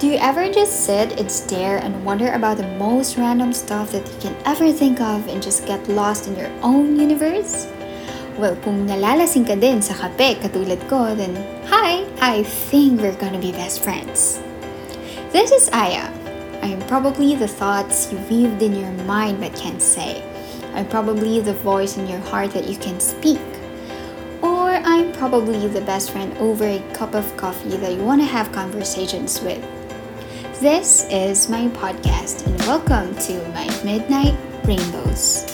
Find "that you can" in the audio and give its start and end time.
3.92-4.36, 22.58-22.98